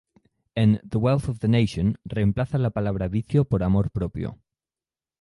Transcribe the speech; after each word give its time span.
En 0.55 0.79
"The 0.89 0.97
Wealth 0.97 1.27
of 1.29 1.37
the 1.41 1.47
Nation", 1.47 1.95
reemplaza 2.05 2.57
la 2.57 2.71
palabra 2.71 3.07
"vicio" 3.07 3.45
por 3.45 3.61
"amor 3.61 3.91
propio". 3.91 4.39